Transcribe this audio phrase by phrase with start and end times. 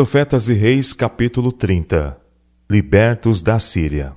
[0.00, 2.18] Profetas e Reis, capítulo 30
[2.70, 4.16] Libertos da Síria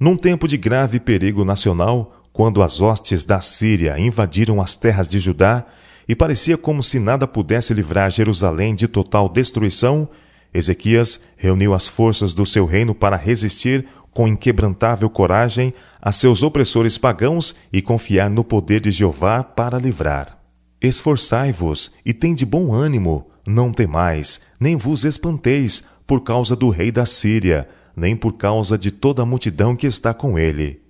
[0.00, 5.20] Num tempo de grave perigo nacional, quando as hostes da Síria invadiram as terras de
[5.20, 5.64] Judá
[6.08, 10.08] e parecia como se nada pudesse livrar Jerusalém de total destruição,
[10.52, 15.72] Ezequias reuniu as forças do seu reino para resistir com inquebrantável coragem
[16.02, 20.36] a seus opressores pagãos e confiar no poder de Jeová para livrar.
[20.82, 27.06] Esforçai-vos e tende bom ânimo, não temais, nem vos espanteis por causa do rei da
[27.06, 30.82] Síria, nem por causa de toda a multidão que está com ele.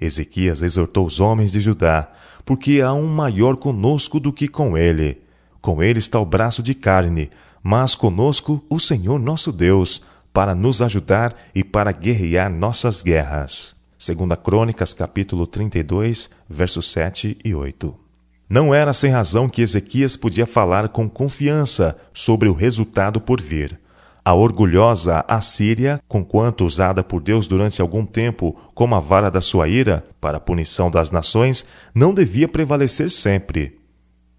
[0.00, 2.10] Ezequias exortou os homens de Judá,
[2.46, 5.20] porque há um maior conosco do que com ele.
[5.60, 7.28] Com ele está o braço de carne,
[7.62, 10.02] mas conosco o Senhor nosso Deus,
[10.32, 13.76] para nos ajudar e para guerrear nossas guerras.
[13.98, 18.07] Segunda Crônicas, capítulo 32, versos 7 e 8.
[18.48, 23.78] Não era sem razão que Ezequias podia falar com confiança sobre o resultado por vir.
[24.24, 29.68] A orgulhosa Assíria, conquanto usada por Deus durante algum tempo como a vara da sua
[29.68, 33.78] ira para a punição das nações, não devia prevalecer sempre.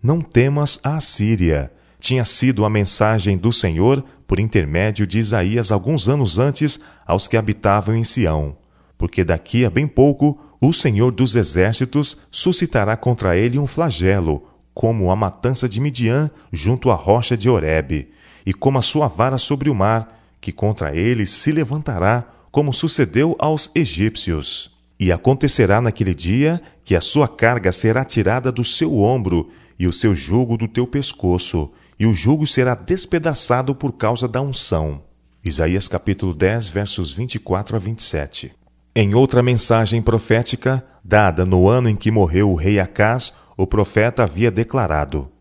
[0.01, 1.71] Não temas a Assíria.
[1.99, 7.37] Tinha sido a mensagem do Senhor por intermédio de Isaías alguns anos antes aos que
[7.37, 8.57] habitavam em Sião
[8.99, 14.43] porque daqui a bem pouco o Senhor dos Exércitos suscitará contra ele um flagelo,
[14.73, 18.09] como a matança de Midian junto à rocha de Horebe,
[18.45, 23.35] e como a sua vara sobre o mar, que contra ele se levantará, como sucedeu
[23.39, 24.77] aos egípcios.
[24.99, 29.93] E acontecerá naquele dia que a sua carga será tirada do seu ombro, e o
[29.93, 35.03] seu jugo do teu pescoço, e o jugo será despedaçado por causa da unção.
[35.43, 38.58] Isaías capítulo 10, versos 24 a 27.
[39.01, 44.23] Em outra mensagem profética, dada no ano em que morreu o rei Acás, o profeta
[44.23, 45.31] havia declarado: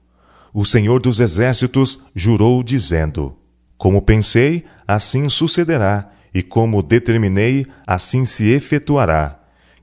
[0.54, 3.36] O Senhor dos Exércitos jurou, dizendo:
[3.76, 9.40] Como pensei, assim sucederá, e como determinei, assim se efetuará.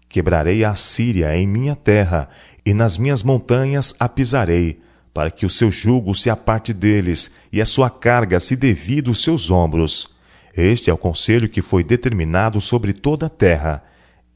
[0.07, 2.29] Quebrarei a Síria em minha terra,
[2.65, 4.79] e nas minhas montanhas a pisarei,
[5.13, 9.21] para que o seu jugo se aparte deles, e a sua carga se devide dos
[9.21, 10.14] seus ombros
[10.55, 13.83] este é o conselho que foi determinado sobre toda a terra,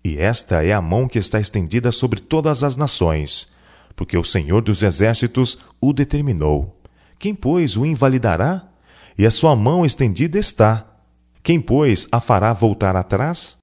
[0.03, 3.53] e esta é a mão que está estendida sobre todas as nações,
[3.95, 6.77] porque o Senhor dos Exércitos o determinou.
[7.17, 8.67] Quem, pois, o invalidará?
[9.17, 10.85] E a sua mão estendida está.
[11.41, 13.57] Quem, pois, a fará voltar atrás?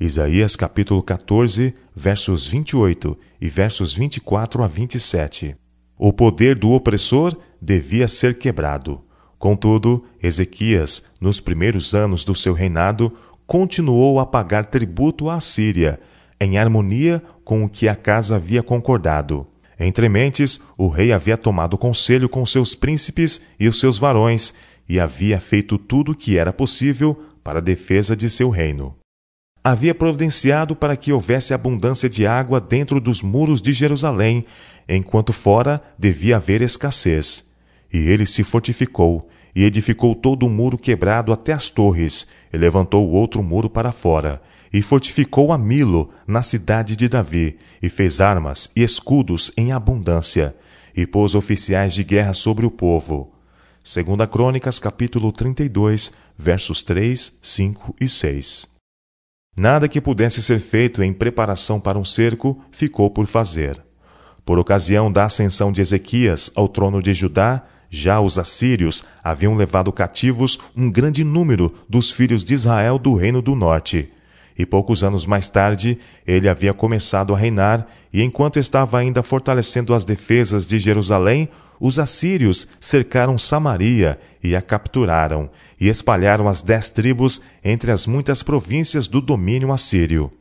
[0.00, 5.56] Isaías capítulo 14, versos 28 e versos 24 a 27.
[5.98, 9.02] O poder do opressor devia ser quebrado
[9.42, 13.12] Contudo, Ezequias, nos primeiros anos do seu reinado,
[13.44, 15.98] continuou a pagar tributo à Síria,
[16.40, 19.44] em harmonia com o que a casa havia concordado.
[19.80, 24.54] Entre mentes, o rei havia tomado conselho com seus príncipes e os seus varões,
[24.88, 28.94] e havia feito tudo o que era possível para a defesa de seu reino.
[29.64, 34.46] Havia providenciado para que houvesse abundância de água dentro dos muros de Jerusalém,
[34.88, 37.51] enquanto fora devia haver escassez.
[37.92, 43.08] E ele se fortificou, e edificou todo o muro quebrado até as torres, e levantou
[43.10, 44.40] outro muro para fora,
[44.72, 50.56] e fortificou a Milo, na cidade de Davi, e fez armas e escudos em abundância,
[50.96, 53.34] e pôs oficiais de guerra sobre o povo.
[53.84, 58.68] Segunda Crônicas, capítulo 32, versos 3, 5 e 6.
[59.58, 63.82] Nada que pudesse ser feito em preparação para um cerco ficou por fazer.
[64.46, 67.62] Por ocasião da ascensão de Ezequias ao trono de Judá,
[67.94, 73.42] já os assírios haviam levado cativos um grande número dos filhos de Israel do reino
[73.42, 74.10] do norte.
[74.58, 79.92] E poucos anos mais tarde, ele havia começado a reinar, e enquanto estava ainda fortalecendo
[79.92, 86.88] as defesas de Jerusalém, os assírios cercaram Samaria e a capturaram, e espalharam as dez
[86.88, 90.32] tribos entre as muitas províncias do domínio assírio.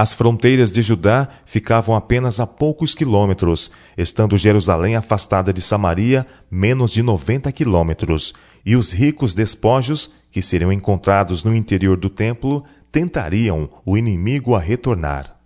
[0.00, 6.92] As fronteiras de Judá ficavam apenas a poucos quilômetros, estando Jerusalém afastada de Samaria menos
[6.92, 8.32] de 90 quilômetros,
[8.64, 14.60] e os ricos despojos que seriam encontrados no interior do templo tentariam o inimigo a
[14.60, 15.36] retornar.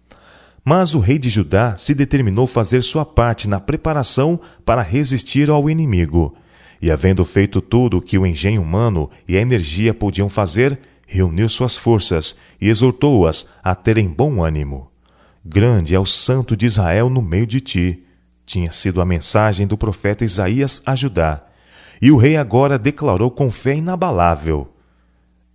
[0.63, 5.71] Mas o rei de Judá se determinou fazer sua parte na preparação para resistir ao
[5.71, 6.35] inimigo.
[6.79, 10.79] E havendo feito tudo o que o engenho humano e a energia podiam fazer,
[11.13, 14.91] reuniu suas forças e exortou-as a terem bom ânimo.
[15.45, 18.05] Grande é o santo de Israel no meio de ti.
[18.47, 21.45] Tinha sido a mensagem do profeta Isaías a Judá.
[22.01, 24.73] E o rei agora declarou com fé inabalável: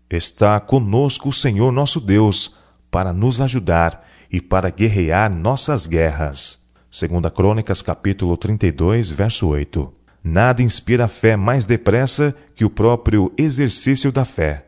[0.07, 2.57] Está conosco o Senhor nosso Deus,
[2.92, 6.68] para nos ajudar e para guerrear nossas guerras.
[6.92, 9.92] Segunda Crônicas, capítulo 32, verso 8.
[10.24, 14.66] nada inspira fé mais depressa que o próprio exercício da fé.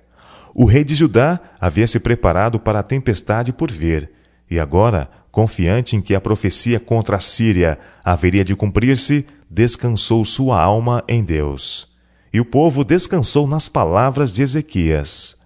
[0.61, 4.11] O rei de Judá havia se preparado para a tempestade por vir,
[4.51, 10.61] e agora, confiante em que a profecia contra a Síria haveria de cumprir-se, descansou sua
[10.61, 11.87] alma em Deus.
[12.33, 15.37] E o povo descansou nas palavras de Ezequias.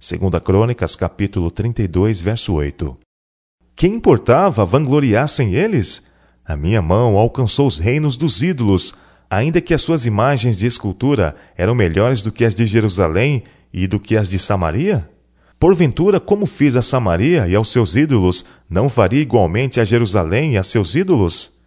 [0.00, 2.96] Segunda Crônicas, capítulo 32, verso 8.
[3.76, 6.04] Que importava vangloriassem eles?
[6.42, 8.94] A minha mão alcançou os reinos dos ídolos,
[9.28, 13.44] ainda que as suas imagens de escultura eram melhores do que as de Jerusalém
[13.74, 15.10] e do que as de Samaria?
[15.58, 20.56] Porventura, como fiz a Samaria e aos seus ídolos, não faria igualmente a Jerusalém e
[20.56, 21.58] a seus ídolos?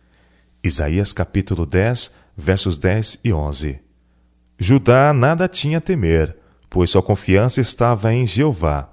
[0.64, 3.80] Isaías capítulo 10, versos 10 e 11.
[4.58, 6.34] Judá nada tinha a temer,
[6.70, 8.90] pois sua confiança estava em Jeová.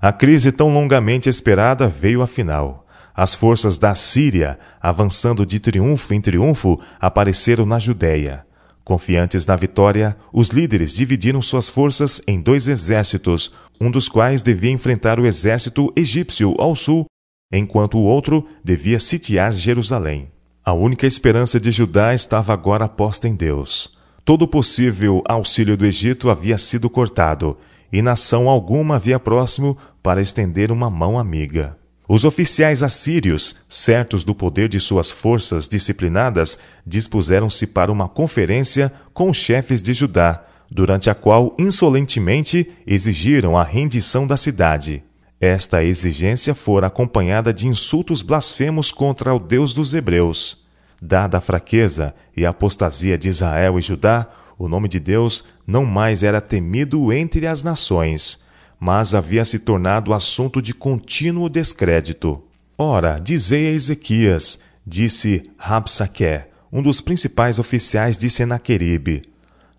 [0.00, 2.86] A crise tão longamente esperada veio afinal.
[3.14, 8.46] As forças da Síria, avançando de triunfo em triunfo, apareceram na Judéia.
[8.84, 14.72] Confiantes na vitória, os líderes dividiram suas forças em dois exércitos, um dos quais devia
[14.72, 17.06] enfrentar o exército egípcio ao sul,
[17.52, 20.30] enquanto o outro devia sitiar Jerusalém.
[20.64, 23.98] A única esperança de Judá estava agora posta em Deus.
[24.24, 27.56] Todo possível auxílio do Egito havia sido cortado,
[27.92, 31.76] e nação alguma havia próximo para estender uma mão amiga.
[32.14, 39.30] Os oficiais assírios, certos do poder de suas forças disciplinadas, dispuseram-se para uma conferência com
[39.30, 45.02] os chefes de Judá, durante a qual insolentemente exigiram a rendição da cidade.
[45.40, 50.66] Esta exigência fora acompanhada de insultos blasfemos contra o Deus dos Hebreus.
[51.00, 54.28] Dada a fraqueza e a apostasia de Israel e Judá,
[54.58, 58.51] o nome de Deus não mais era temido entre as nações
[58.84, 62.42] mas havia se tornado assunto de contínuo descrédito.
[62.76, 69.22] Ora, dizei a Ezequias, disse Rabsaque, um dos principais oficiais de Senaqueribe.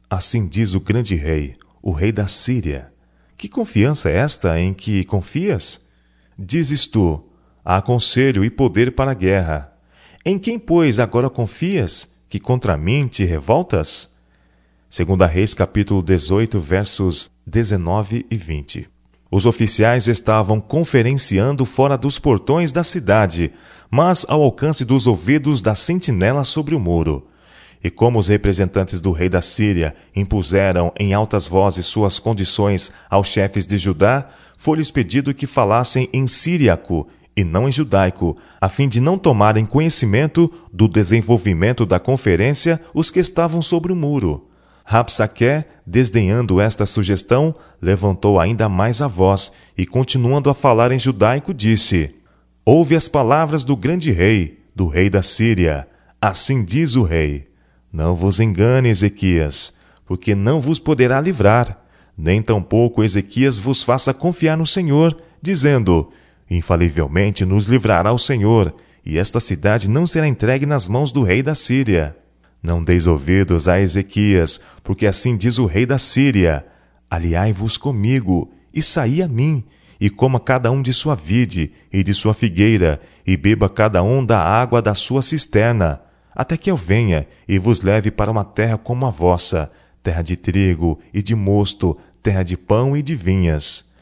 [0.10, 2.94] Assim diz o grande rei, o rei da Síria.
[3.36, 5.82] Que confiança é esta em que confias?
[6.40, 7.28] Dizes tu,
[7.66, 9.74] há conselho e poder para a guerra.
[10.24, 14.14] Em quem, pois, agora confias, que contra mim te revoltas?
[14.90, 18.93] Segunda Reis, capítulo 18, versos 19 e 20.
[19.36, 23.52] Os oficiais estavam conferenciando fora dos portões da cidade,
[23.90, 27.26] mas ao alcance dos ouvidos da sentinela sobre o muro.
[27.84, 33.28] E como os representantes do rei da Síria impuseram em altas vozes suas condições aos
[33.28, 38.88] chefes de Judá, foi-lhes pedido que falassem em síriaco e não em judaico, a fim
[38.88, 44.53] de não tomarem conhecimento do desenvolvimento da conferência os que estavam sobre o muro.
[44.84, 51.54] Rapsaque, desdenhando esta sugestão, levantou ainda mais a voz e, continuando a falar em judaico,
[51.54, 52.16] disse:
[52.66, 55.88] Ouve as palavras do grande rei, do rei da Síria.
[56.22, 57.50] Assim diz o rei:
[57.92, 59.74] Não vos engane, Ezequias,
[60.06, 61.82] porque não vos poderá livrar,
[62.18, 66.12] nem tampouco Ezequias vos faça confiar no Senhor, dizendo:
[66.50, 68.74] Infalivelmente nos livrará o Senhor,
[69.06, 72.16] e esta cidade não será entregue nas mãos do rei da Síria.
[72.64, 76.66] Não deis ouvidos a Ezequias, porque assim diz o rei da Síria:
[77.12, 79.66] Aliai-vos comigo, e saí a mim,
[80.00, 84.26] e coma cada um de sua vide e de sua figueira, e beba cada um
[84.26, 86.02] da água da sua cisterna,
[86.34, 89.70] até que eu venha e vos leve para uma terra como a vossa,
[90.02, 93.94] terra de trigo e de mosto, terra de pão e de vinhas.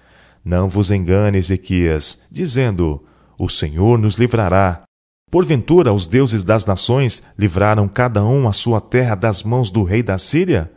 [0.46, 3.04] Não vos engane, Ezequias, dizendo:
[3.40, 4.84] O Senhor nos livrará,
[5.32, 10.04] Porventura os deuses das nações livraram cada um a sua terra das mãos do rei
[10.04, 10.70] da Síria?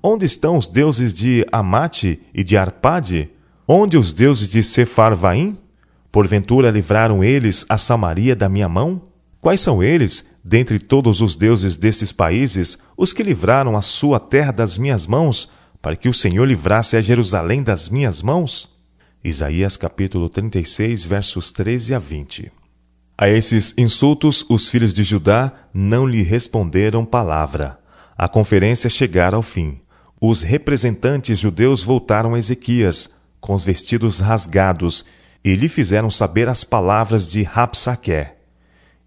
[0.00, 3.28] Onde estão os deuses de Amate e de Arpade?
[3.66, 5.58] Onde os deuses de Sefarvaim?
[6.12, 9.02] Porventura livraram eles a Samaria da minha mão?
[9.40, 14.52] Quais são eles, dentre todos os deuses destes países, os que livraram a sua terra
[14.52, 15.50] das minhas mãos,
[15.82, 18.70] para que o Senhor livrasse a Jerusalém das minhas mãos?
[19.24, 22.65] Isaías capítulo 36, versos 13 a 20.
[23.18, 27.78] A esses insultos, os filhos de Judá não lhe responderam palavra.
[28.16, 29.80] A conferência chegara ao fim.
[30.20, 33.08] Os representantes judeus voltaram a Ezequias,
[33.40, 35.06] com os vestidos rasgados,
[35.42, 38.26] e lhe fizeram saber as palavras de Rapsaque.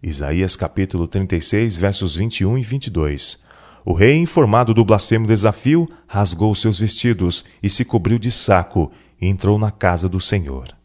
[0.02, 3.38] Isaías capítulo 36, versos 21 e 22.
[3.86, 9.28] O rei, informado do blasfemo desafio, rasgou seus vestidos e se cobriu de saco e
[9.28, 10.79] entrou na casa do Senhor.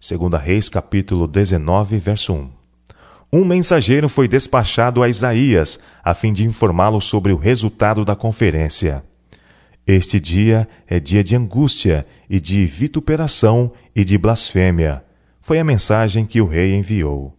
[0.00, 2.50] Segunda Reis, capítulo 19, verso 1.
[3.30, 9.04] Um mensageiro foi despachado a Isaías, a fim de informá-lo sobre o resultado da conferência.
[9.86, 15.04] Este dia é dia de angústia e de vituperação e de blasfêmia.
[15.42, 17.36] Foi a mensagem que o rei enviou.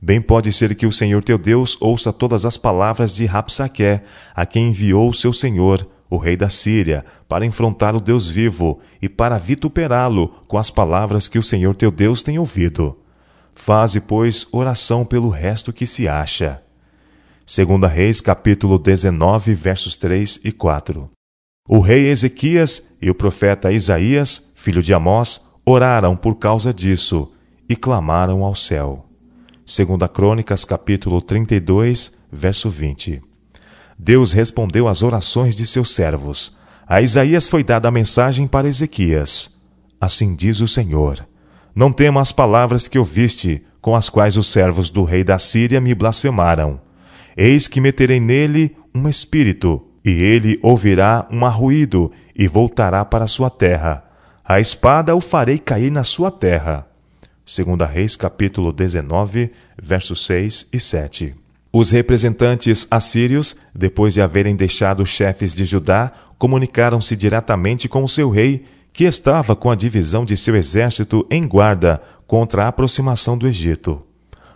[0.00, 4.00] Bem pode ser que o Senhor teu Deus ouça todas as palavras de Rapsaque,
[4.34, 8.80] a quem enviou o seu Senhor, o rei da Síria, para enfrentar o Deus vivo
[9.00, 12.98] e para vituperá-lo com as palavras que o Senhor teu Deus tem ouvido.
[13.54, 16.62] Faze, pois, oração pelo resto que se acha.
[17.44, 21.10] Segunda Reis, capítulo 19, versos 3 e 4.
[21.68, 27.30] O rei Ezequias e o profeta Isaías, filho de Amós, oraram por causa disso
[27.68, 29.06] e clamaram ao céu.
[29.66, 33.27] Segunda Crônicas, capítulo 32, verso 20.
[33.98, 36.56] Deus respondeu às orações de seus servos.
[36.86, 39.50] A Isaías foi dada a mensagem para Ezequias.
[40.00, 41.26] Assim diz o Senhor:
[41.74, 45.80] Não tema as palavras que ouviste, com as quais os servos do rei da Síria
[45.80, 46.80] me blasfemaram.
[47.36, 53.50] Eis que meterei nele um espírito, e ele ouvirá um arruído e voltará para sua
[53.50, 54.04] terra.
[54.44, 56.86] A espada o farei cair na sua terra.
[57.44, 61.47] Segunda Reis, capítulo 19, versos 6 e 7.
[61.72, 68.08] Os representantes assírios, depois de haverem deixado os chefes de Judá, comunicaram-se diretamente com o
[68.08, 73.36] seu rei, que estava com a divisão de seu exército em guarda contra a aproximação
[73.36, 74.02] do Egito.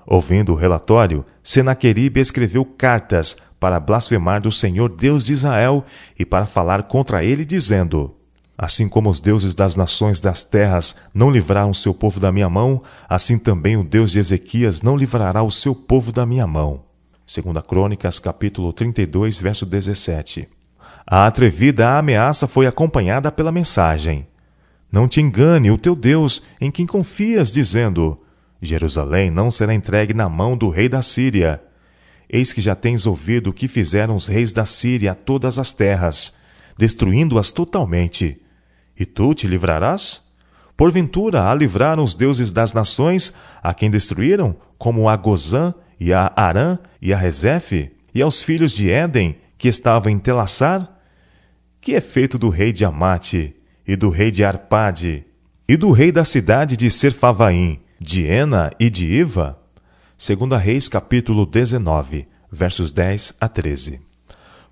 [0.06, 5.84] Ouvindo o relatório, Senaqueribe escreveu cartas para blasfemar do Senhor Deus de Israel
[6.18, 8.16] e para falar contra ele, dizendo:
[8.56, 12.82] Assim como os deuses das nações das terras não livraram seu povo da minha mão,
[13.08, 16.91] assim também o Deus de Ezequias não livrará o seu povo da minha mão.
[17.32, 20.46] Segunda Crônicas, capítulo 32, verso 17.
[21.06, 24.26] A atrevida ameaça foi acompanhada pela mensagem:
[24.92, 28.20] Não te engane o teu Deus, em quem confias, dizendo:
[28.60, 31.62] Jerusalém não será entregue na mão do rei da Síria.
[32.28, 35.72] Eis que já tens ouvido o que fizeram os reis da Síria a todas as
[35.72, 36.34] terras,
[36.76, 38.42] destruindo-as totalmente
[38.94, 40.22] e tu te livrarás?
[40.76, 45.72] Porventura a livraram os deuses das nações, a quem destruíram, como a Gozã,
[46.02, 50.98] e a Arã, e a Rezefe, e aos filhos de Éden, que estavam em Telassar?
[51.80, 53.54] Que é feito do rei de Amate,
[53.86, 55.24] e do rei de Arpade,
[55.68, 59.56] e do rei da cidade de Serfavaim, de Ena e de Iva?
[60.18, 64.00] Segunda Reis, capítulo 19, versos 10 a 13.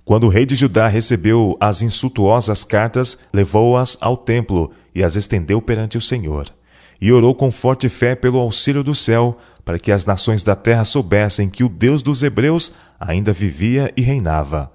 [0.05, 5.63] Quando o rei de Judá recebeu as insultuosas cartas, levou-as ao templo e as estendeu
[5.63, 6.53] perante o Senhor.
[7.01, 10.85] E orou com forte fé pelo auxílio do céu, para que as nações da terra
[10.85, 14.73] soubessem que o Deus dos Hebreus ainda vivia e reinava.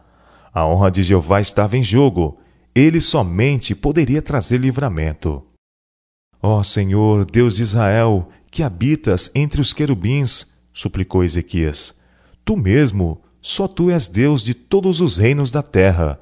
[0.53, 2.37] A honra de Jeová estava em jogo,
[2.73, 5.43] ele somente poderia trazer livramento.
[6.41, 11.95] Ó Senhor, Deus de Israel, que habitas entre os querubins, suplicou Ezequias,
[12.43, 16.19] tu mesmo só tu és Deus de todos os reinos da terra.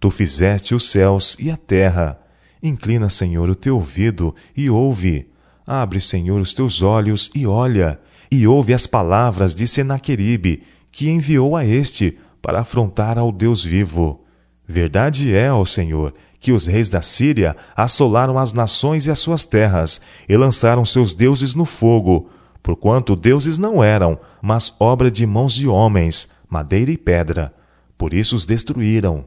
[0.00, 2.18] Tu fizeste os céus e a terra.
[2.60, 5.30] Inclina, Senhor, o teu ouvido e ouve.
[5.64, 8.00] Abre, Senhor, os teus olhos e olha,
[8.40, 14.24] e ouve as palavras de Senaqueribe, que enviou a este para afrontar ao Deus vivo.
[14.66, 19.44] Verdade é, ó Senhor, que os reis da Síria assolaram as nações e as suas
[19.44, 22.28] terras, e lançaram seus deuses no fogo,
[22.62, 27.54] porquanto deuses não eram, mas obra de mãos de homens, madeira e pedra,
[27.96, 29.24] por isso os destruíram.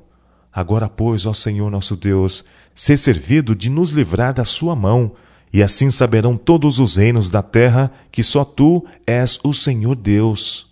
[0.52, 5.14] Agora, pois, ó Senhor nosso Deus, sê servido de nos livrar da sua mão,
[5.52, 10.68] e assim saberão todos os reinos da terra que só tu és o Senhor Deus.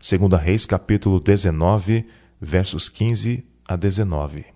[0.00, 2.06] Segunda Reis, capítulo 19,
[2.40, 4.46] versos 15 a 19.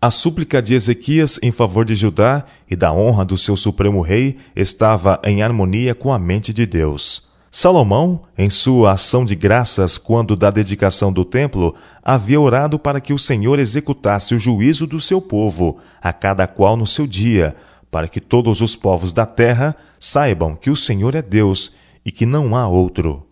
[0.00, 4.36] A súplica de Ezequias em favor de Judá e da honra do seu supremo rei
[4.54, 7.32] estava em harmonia com a mente de Deus.
[7.50, 13.12] Salomão, em sua ação de graças quando da dedicação do templo, havia orado para que
[13.12, 17.56] o Senhor executasse o juízo do seu povo, a cada qual no seu dia,
[17.94, 22.26] para que todos os povos da terra saibam que o Senhor é Deus e que
[22.26, 23.24] não há outro.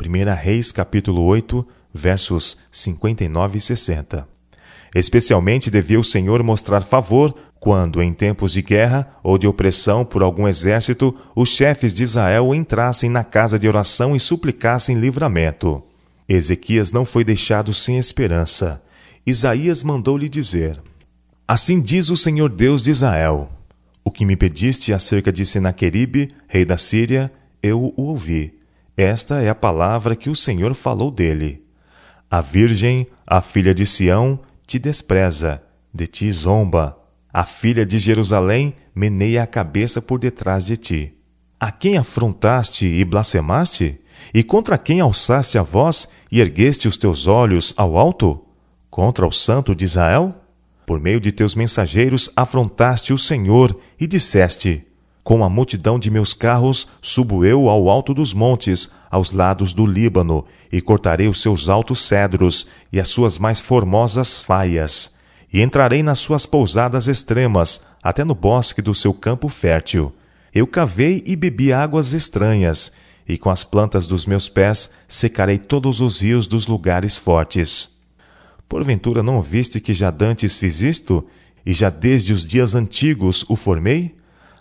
[0.00, 4.28] 1 Reis capítulo 8, versos 59 e 60.
[4.94, 10.22] Especialmente devia o Senhor mostrar favor quando, em tempos de guerra ou de opressão por
[10.22, 15.82] algum exército, os chefes de Israel entrassem na casa de oração e suplicassem livramento.
[16.28, 18.80] Ezequias não foi deixado sem esperança.
[19.26, 20.80] Isaías mandou-lhe dizer:
[21.48, 23.50] Assim diz o Senhor Deus de Israel:
[24.06, 27.28] O que me pediste acerca de Senaqueribe, rei da Síria,
[27.60, 28.56] eu o ouvi.
[28.96, 31.64] Esta é a palavra que o Senhor falou dele.
[32.30, 35.60] A virgem, a filha de Sião, te despreza,
[35.92, 36.96] de ti zomba
[37.32, 41.12] a filha de Jerusalém meneia a cabeça por detrás de ti.
[41.58, 44.00] A quem afrontaste e blasfemaste?
[44.32, 48.46] E contra quem alçaste a voz e ergueste os teus olhos ao alto?
[48.88, 50.45] Contra o Santo de Israel?
[50.86, 54.86] Por meio de teus mensageiros afrontaste o Senhor e disseste:
[55.24, 59.84] Com a multidão de meus carros, subo eu ao alto dos montes, aos lados do
[59.84, 65.16] Líbano, e cortarei os seus altos cedros e as suas mais formosas faias.
[65.52, 70.12] E entrarei nas suas pousadas extremas, até no bosque do seu campo fértil.
[70.54, 72.92] Eu cavei e bebi águas estranhas,
[73.28, 77.95] e com as plantas dos meus pés secarei todos os rios dos lugares fortes.
[78.68, 81.24] Porventura não viste que já dantes fiz isto,
[81.64, 84.14] e já desde os dias antigos o formei?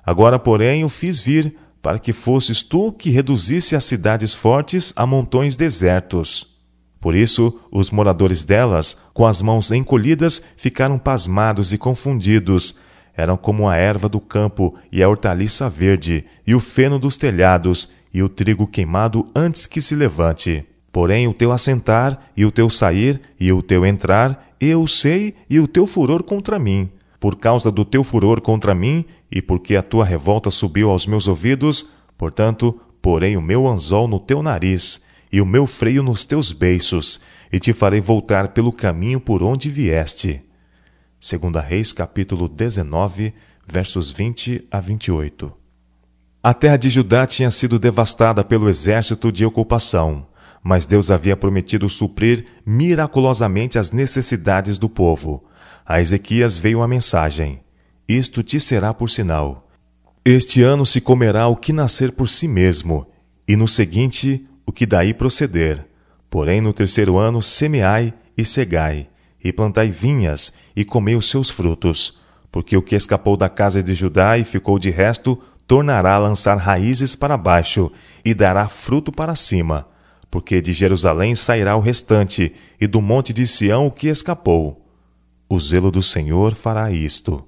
[0.05, 5.05] Agora, porém, o fiz vir, para que fosses tu que reduzisse as cidades fortes a
[5.05, 6.55] montões desertos.
[6.99, 12.77] Por isso, os moradores delas, com as mãos encolhidas, ficaram pasmados e confundidos.
[13.15, 17.89] Eram como a erva do campo e a hortaliça verde, e o feno dos telhados,
[18.11, 20.65] e o trigo queimado antes que se levante.
[20.95, 25.59] Porém, o teu assentar, e o teu sair, e o teu entrar, eu sei, e
[25.59, 26.89] o teu furor contra mim
[27.25, 31.27] por causa do teu furor contra mim e porque a tua revolta subiu aos meus
[31.27, 36.51] ouvidos, portanto, porei o meu anzol no teu nariz e o meu freio nos teus
[36.51, 37.19] beiços,
[37.51, 40.39] e te farei voltar pelo caminho por onde vieste.
[41.19, 43.33] Segunda Reis, capítulo 19,
[43.65, 45.51] versos 20 a 28.
[46.43, 50.27] A terra de Judá tinha sido devastada pelo exército de ocupação,
[50.65, 55.45] mas Deus havia prometido suprir miraculosamente as necessidades do povo
[55.85, 57.61] a Ezequias veio a mensagem:
[58.09, 59.69] Isto te será por sinal.
[60.25, 63.05] Este ano se comerá o que nascer por si mesmo,
[63.47, 65.85] e no seguinte o que daí proceder.
[66.27, 69.07] Porém, no terceiro ano semeai e cegai,
[69.43, 72.19] e plantai vinhas, e comei os seus frutos.
[72.51, 76.57] Porque o que escapou da casa de Judá e ficou de resto, tornará a lançar
[76.57, 77.91] raízes para baixo,
[78.23, 79.87] e dará fruto para cima.
[80.35, 84.85] Porque de Jerusalém sairá o restante, e do monte de Sião o que escapou.
[85.47, 87.47] O zelo do Senhor fará isto.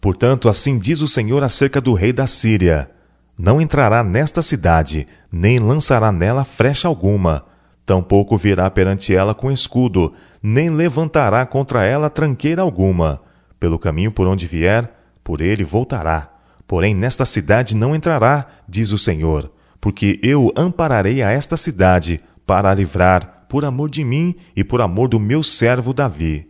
[0.00, 2.90] Portanto, assim diz o Senhor acerca do rei da Síria:
[3.38, 7.44] Não entrará nesta cidade, nem lançará nela frecha alguma,
[7.86, 10.12] tampouco virá perante ela com escudo,
[10.42, 13.22] nem levantará contra ela tranqueira alguma.
[13.60, 16.34] Pelo caminho por onde vier, por ele voltará.
[16.66, 19.52] Porém, nesta cidade não entrará, diz o Senhor,
[19.84, 24.80] porque eu ampararei a esta cidade, para a livrar, por amor de mim e por
[24.80, 26.48] amor do meu servo Davi.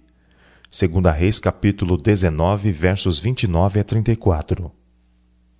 [0.70, 4.70] Segunda Reis capítulo 19, versos 29 a 34.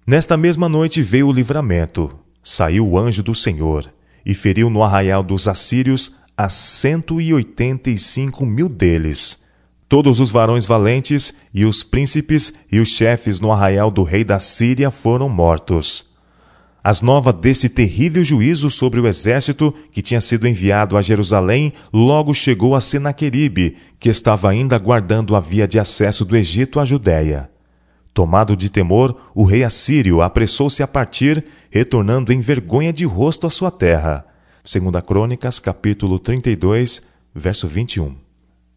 [0.06, 2.16] Nesta mesma noite veio o livramento.
[2.44, 3.92] Saiu o anjo do Senhor
[4.24, 9.46] e feriu no arraial dos assírios a cento e oitenta e cinco mil deles.
[9.88, 14.38] Todos os varões valentes e os príncipes e os chefes no arraial do rei da
[14.38, 16.13] Síria foram mortos.
[16.86, 22.34] As novas desse terrível juízo sobre o exército que tinha sido enviado a Jerusalém logo
[22.34, 27.50] chegou a Senaqueribe, que estava ainda guardando a via de acesso do Egito à Judéia.
[28.12, 33.50] Tomado de temor, o rei assírio apressou-se a partir, retornando em vergonha de rosto à
[33.50, 34.26] sua terra.
[34.62, 37.00] Segunda Crônicas, capítulo 32,
[37.34, 38.14] verso 21.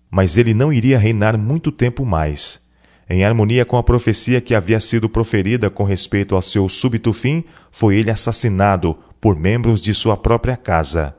[0.10, 2.66] Mas ele não iria reinar muito tempo mais.
[3.10, 7.43] Em harmonia com a profecia que havia sido proferida com respeito ao seu súbito fim,
[7.72, 11.15] foi ele assassinado por membros de sua própria casa.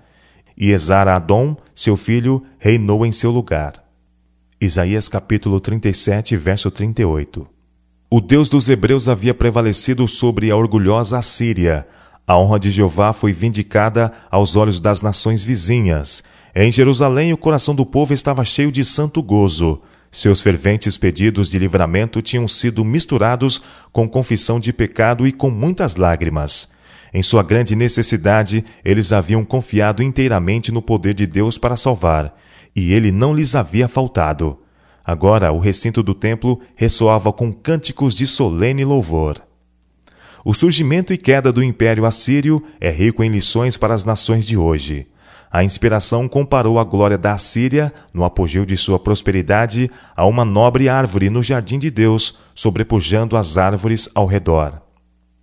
[0.57, 3.83] E Esar-Adom, seu filho, reinou em seu lugar.
[4.61, 7.47] Isaías capítulo 37, verso 38.
[8.11, 11.87] O Deus dos Hebreus havia prevalecido sobre a orgulhosa Assíria.
[12.27, 16.23] A honra de Jeová foi vindicada aos olhos das nações vizinhas.
[16.55, 19.81] Em Jerusalém, o coração do povo estava cheio de santo gozo.
[20.11, 25.97] Seus ferventes pedidos de livramento tinham sido misturados com confissão de pecado e com muitas
[25.97, 26.71] lágrimas.
[27.13, 32.35] Em sua grande necessidade, eles haviam confiado inteiramente no poder de Deus para salvar,
[32.75, 34.59] e ele não lhes havia faltado.
[35.05, 39.43] Agora o recinto do templo ressoava com cânticos de solene louvor.
[40.45, 44.57] O surgimento e queda do Império Assírio é rico em lições para as nações de
[44.57, 45.07] hoje.
[45.51, 50.89] A inspiração comparou a glória da Assíria, no apogeu de sua prosperidade, a uma nobre
[50.89, 54.83] árvore no jardim de Deus, sobrepujando as árvores ao redor.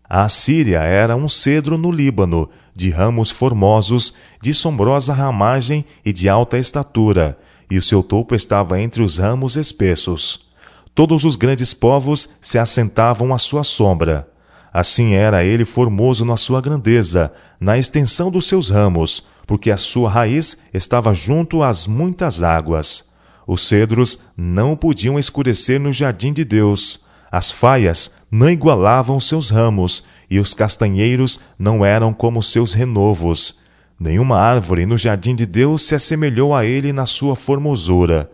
[0.07, 6.29] A Assíria era um cedro no Líbano, de ramos formosos, de sombrosa ramagem e de
[6.29, 7.37] alta estatura,
[7.71, 10.45] e o seu topo estava entre os ramos espessos.
[10.93, 14.29] Todos os grandes povos se assentavam à sua sombra.
[14.71, 20.10] Assim era ele formoso na sua grandeza, na extensão dos seus ramos, porque a sua
[20.10, 23.05] raiz estava junto às muitas águas.
[23.47, 27.05] Os cedros não podiam escurecer no jardim de Deus.
[27.31, 33.60] As faias não igualavam seus ramos, e os castanheiros não eram como seus renovos.
[33.99, 38.31] Nenhuma árvore no jardim de Deus se assemelhou a ele na sua formosura.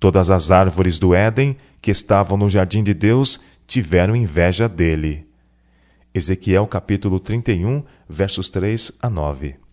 [0.00, 5.26] Todas as árvores do Éden que estavam no jardim de Deus tiveram inveja dele.
[6.14, 9.65] Ezequiel capítulo 31, versos 3 a 9.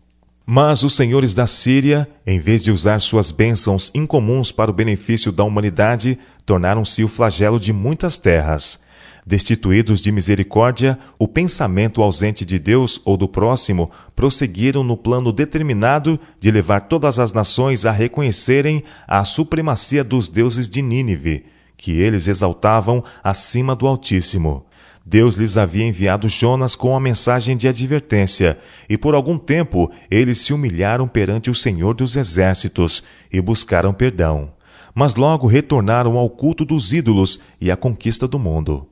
[0.46, 5.32] Mas os senhores da Síria, em vez de usar suas bênçãos incomuns para o benefício
[5.32, 8.82] da humanidade, tornaram-se o flagelo de muitas terras.
[9.26, 16.20] Destituídos de misericórdia, o pensamento ausente de Deus ou do próximo prosseguiram no plano determinado
[16.42, 21.46] de levar todas as nações a reconhecerem a supremacia dos deuses de Nínive,
[21.78, 24.66] que eles exaltavam acima do Altíssimo.
[25.06, 30.40] Deus lhes havia enviado Jonas com a mensagem de advertência, e por algum tempo eles
[30.40, 34.54] se humilharam perante o Senhor dos Exércitos e buscaram perdão.
[34.96, 38.88] Mas logo retornaram ao culto dos ídolos e à conquista do mundo.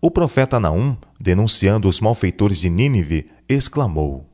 [0.00, 4.28] O profeta Naum, denunciando os malfeitores de Nínive, exclamou: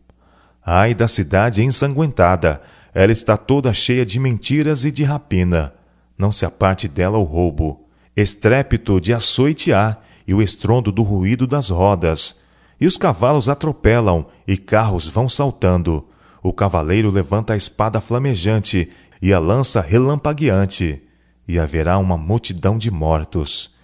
[0.64, 2.62] Ai da cidade ensanguentada!
[2.92, 5.72] Ela está toda cheia de mentiras e de rapina.
[6.18, 7.86] Não se aparte dela o roubo.
[8.16, 9.96] Estrépito de açoite há,
[10.30, 12.38] e o estrondo do ruído das rodas.
[12.80, 16.06] E os cavalos atropelam, e carros vão saltando.
[16.40, 18.88] O cavaleiro levanta a espada flamejante
[19.20, 21.02] e a lança relampagueante,
[21.48, 23.74] e haverá uma multidão de mortos.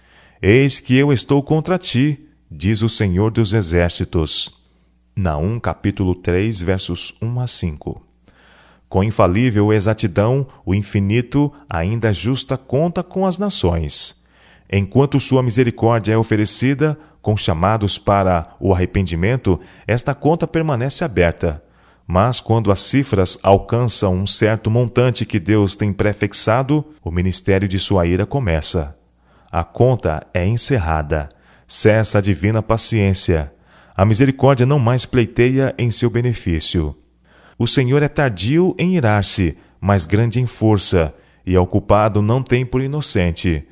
[0.41, 2.17] Eis que eu estou contra ti,
[2.49, 4.49] diz o Senhor dos Exércitos.
[5.13, 8.01] Naum capítulo 3, versos 1 a 5.
[8.87, 14.25] Com infalível exatidão, o infinito ainda justa conta com as nações.
[14.71, 21.63] Enquanto sua misericórdia é oferecida, com chamados para o arrependimento, esta conta permanece aberta.
[22.05, 27.79] Mas quando as cifras alcançam um certo montante que Deus tem prefixado, o ministério de
[27.79, 28.97] sua ira começa.
[29.51, 31.27] A conta é encerrada.
[31.67, 33.53] Cessa a divina paciência.
[33.95, 36.95] A misericórdia não mais pleiteia em seu benefício.
[37.59, 41.13] O Senhor é tardio em irar-se, mas grande em força,
[41.45, 43.67] e ao culpado não tem por inocente.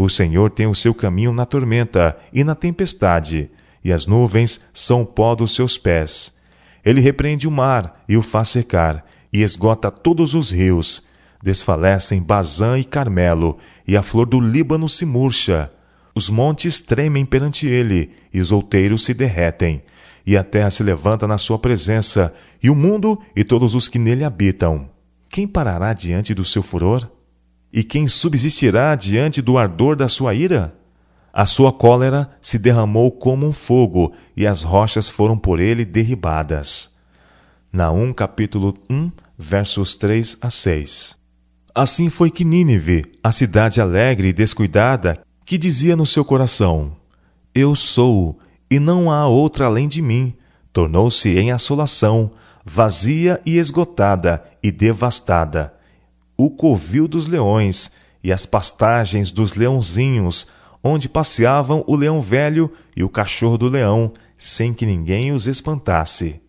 [0.00, 3.50] O Senhor tem o seu caminho na tormenta e na tempestade,
[3.82, 6.38] e as nuvens são o pó dos seus pés.
[6.84, 11.08] Ele repreende o mar e o faz secar, e esgota todos os rios.
[11.42, 13.58] Desfalecem Bazã e Carmelo,
[13.88, 15.68] e a flor do Líbano se murcha.
[16.14, 19.82] Os montes tremem perante ele, e os outeiros se derretem,
[20.24, 22.32] e a terra se levanta na sua presença,
[22.62, 24.88] e o mundo e todos os que nele habitam.
[25.28, 27.17] Quem parará diante do seu furor?
[27.72, 30.74] E quem subsistirá diante do ardor da sua ira?
[31.32, 36.96] A sua cólera se derramou como um fogo, e as rochas foram por ele derribadas.
[37.70, 41.18] Naum capítulo 1, versos 3 a 6.
[41.74, 46.96] Assim foi que Nínive, a cidade alegre e descuidada, que dizia no seu coração:
[47.54, 48.38] Eu sou,
[48.70, 50.34] e não há outra além de mim,
[50.72, 52.30] tornou-se em assolação,
[52.64, 55.77] vazia e esgotada e devastada
[56.38, 57.90] o covil dos leões
[58.22, 60.46] e as pastagens dos leãozinhos,
[60.82, 66.40] onde passeavam o leão velho e o cachorro do leão, sem que ninguém os espantasse.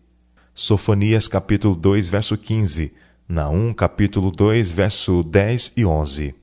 [0.54, 2.94] Sofonias capítulo 2, verso 15,
[3.28, 6.34] Naum capítulo 2, verso 10 e 11.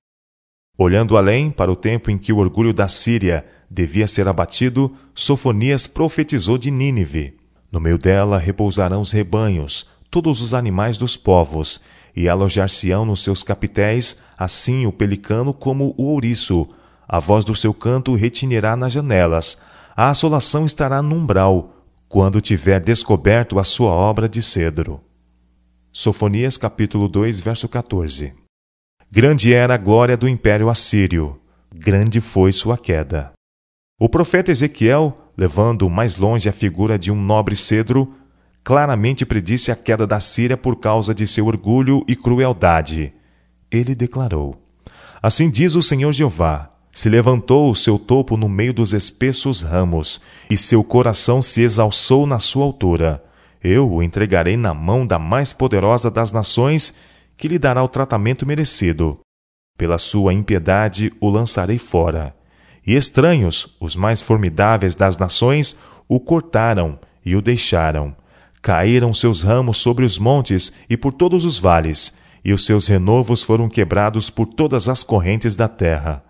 [0.78, 5.88] Olhando além para o tempo em que o orgulho da Síria devia ser abatido, Sofonias
[5.88, 7.38] profetizou de Nínive.
[7.72, 11.82] No meio dela repousarão os rebanhos, todos os animais dos povos,
[12.18, 16.68] e alojar-se-ão nos seus capitéis, assim o pelicano como o ouriço.
[17.08, 19.60] A voz do seu canto retinirá nas janelas.
[19.96, 21.76] A assolação estará no umbral,
[22.10, 25.00] quando tiver descoberto a sua obra de cedro.
[25.92, 28.34] Sofonias capítulo 2, verso 14.
[29.12, 31.40] Grande era a glória do império assírio,
[31.72, 33.32] grande foi sua queda.
[34.02, 38.12] O profeta Ezequiel, levando mais longe a figura de um nobre cedro,
[38.68, 43.14] claramente predisse a queda da Síria por causa de seu orgulho e crueldade.
[43.72, 44.62] Ele declarou:
[45.24, 50.20] Assim diz o Senhor Jeová: se levantou o seu topo no meio dos espessos ramos,
[50.50, 53.24] e seu coração se exalçou na sua altura.
[53.64, 56.98] Eu o entregarei na mão da mais poderosa das nações,
[57.38, 59.18] que lhe dará o tratamento merecido.
[59.78, 62.36] Pela sua impiedade o lançarei fora.
[62.86, 68.14] E estranhos, os mais formidáveis das nações, o cortaram e o deixaram
[68.68, 73.42] Caíram seus ramos sobre os montes e por todos os vales, e os seus renovos
[73.42, 76.22] foram quebrados por todas as correntes da terra.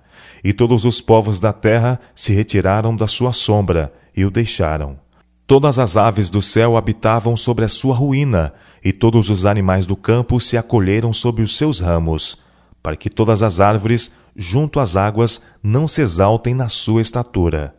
[0.44, 5.00] E todos os povos da terra se retiraram da sua sombra e o deixaram.
[5.48, 8.54] Todas as aves do céu habitavam sobre a sua ruína,
[8.86, 12.44] e todos os animais do campo se acolheram sobre os seus ramos,
[12.84, 17.76] para que todas as árvores, junto às águas, não se exaltem na sua estatura.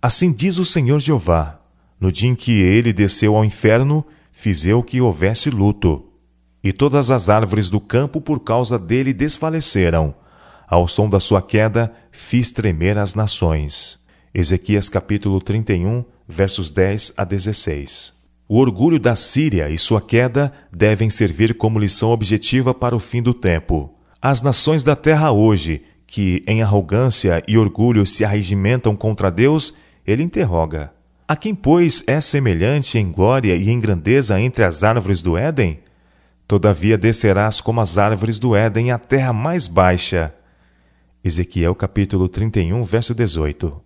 [0.00, 1.63] Assim diz o Senhor Jeová:
[2.00, 6.04] no dia em que ele desceu ao inferno, fiz eu que houvesse luto.
[6.62, 10.14] E todas as árvores do campo por causa dele desfaleceram.
[10.66, 14.00] Ao som da sua queda, fiz tremer as nações.
[14.34, 18.14] Ezequias capítulo 31, versos 10 a 16.
[18.48, 23.22] O orgulho da Síria e sua queda devem servir como lição objetiva para o fim
[23.22, 23.94] do tempo.
[24.20, 29.74] As nações da terra hoje, que em arrogância e orgulho se arregimentam contra Deus,
[30.06, 30.92] ele interroga:
[31.26, 35.80] A quem, pois, é semelhante em glória e em grandeza entre as árvores do Éden?
[36.46, 40.34] Todavia descerás como as árvores do Éden à terra mais baixa.
[41.24, 43.80] Ezequiel capítulo 31, verso 18.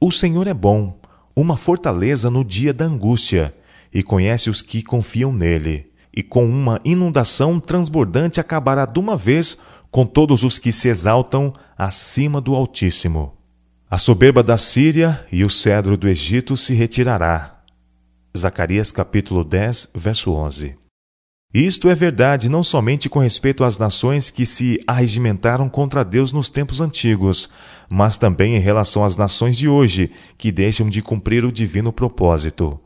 [0.00, 0.96] O Senhor é bom,
[1.34, 3.52] uma fortaleza no dia da angústia,
[3.92, 5.90] e conhece os que confiam nele.
[6.14, 9.58] E com uma inundação transbordante acabará de uma vez
[9.90, 13.37] com todos os que se exaltam acima do Altíssimo.
[13.90, 17.62] A soberba da Síria e o cedro do Egito se retirará.
[18.36, 20.76] Zacarias capítulo 10, verso 11.
[21.54, 26.50] Isto é verdade não somente com respeito às nações que se arregimentaram contra Deus nos
[26.50, 27.48] tempos antigos,
[27.88, 32.78] mas também em relação às nações de hoje, que deixam de cumprir o divino propósito.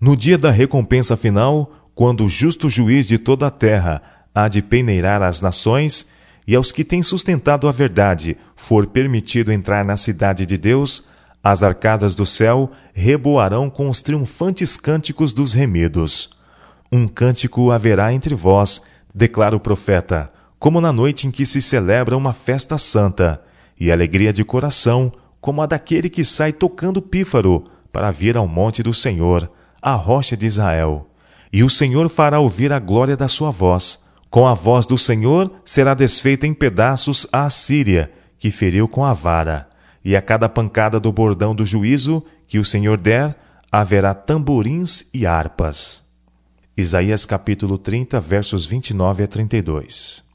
[0.00, 4.00] No dia da recompensa final, quando o justo juiz de toda a terra
[4.32, 6.06] há de peneirar as nações,
[6.46, 11.04] e aos que têm sustentado a verdade for permitido entrar na cidade de Deus,
[11.42, 16.30] as arcadas do céu reboarão com os triunfantes cânticos dos remidos.
[16.90, 18.80] Um cântico haverá entre vós,
[19.14, 23.42] declara o profeta, como na noite em que se celebra uma festa santa,
[23.78, 28.82] e alegria de coração, como a daquele que sai tocando pífaro para vir ao monte
[28.82, 31.08] do Senhor, a rocha de Israel.
[31.52, 34.05] E o Senhor fará ouvir a glória da sua voz.
[34.36, 39.14] Com a voz do Senhor será desfeita em pedaços a Assíria, que feriu com a
[39.14, 39.66] vara.
[40.04, 43.34] E a cada pancada do bordão do juízo que o Senhor der,
[43.72, 46.04] haverá tamborins e harpas.
[46.76, 50.25] Isaías capítulo 30, versos 29 a 32.